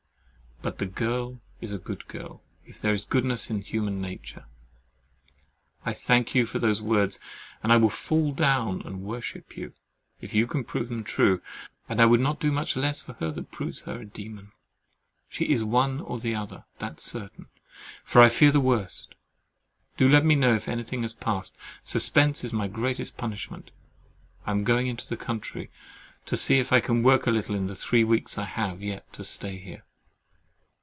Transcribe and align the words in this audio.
But 0.63 0.77
"the 0.77 0.85
girl 0.85 1.41
is 1.59 1.73
a 1.73 1.79
good 1.79 2.07
girl, 2.07 2.43
if 2.67 2.79
there 2.79 2.93
is 2.93 3.03
goodness 3.05 3.49
in 3.49 3.61
human 3.63 3.99
nature." 3.99 4.45
I 5.83 5.95
thank 5.95 6.35
you 6.35 6.45
for 6.45 6.59
those 6.59 6.83
words; 6.83 7.19
and 7.63 7.71
I 7.73 7.77
will 7.77 7.89
fall 7.89 8.31
down 8.31 8.83
and 8.83 9.01
worship 9.01 9.57
you, 9.57 9.73
if 10.19 10.35
you 10.35 10.45
can 10.45 10.63
prove 10.63 10.89
them 10.89 11.03
true: 11.03 11.41
and 11.89 11.99
I 11.99 12.05
would 12.05 12.19
not 12.19 12.39
do 12.39 12.51
much 12.51 12.75
less 12.75 13.01
for 13.01 13.15
him 13.15 13.33
that 13.33 13.51
proves 13.51 13.81
her 13.85 14.01
a 14.01 14.05
demon. 14.05 14.51
She 15.27 15.45
is 15.45 15.63
one 15.63 15.99
or 15.99 16.19
the 16.19 16.35
other, 16.35 16.65
that's 16.77 17.01
certain; 17.01 17.47
but 18.05 18.21
I 18.21 18.29
fear 18.29 18.51
the 18.51 18.59
worst. 18.59 19.15
Do 19.97 20.07
let 20.07 20.23
me 20.23 20.35
know 20.35 20.53
if 20.53 20.67
anything 20.69 21.01
has 21.01 21.15
passed: 21.15 21.57
suspense 21.83 22.43
is 22.43 22.53
my 22.53 22.67
greatest 22.67 23.17
punishment. 23.17 23.71
I 24.45 24.51
am 24.51 24.63
going 24.63 24.85
into 24.85 25.07
the 25.07 25.17
country 25.17 25.71
to 26.27 26.37
see 26.37 26.59
if 26.59 26.71
I 26.71 26.81
can 26.81 27.01
work 27.01 27.25
a 27.25 27.31
little 27.31 27.55
in 27.55 27.65
the 27.65 27.75
three 27.75 28.03
weeks 28.03 28.37
I 28.37 28.45
have 28.45 28.83
yet 28.83 29.11
to 29.13 29.23
stay 29.23 29.57
here. 29.57 29.83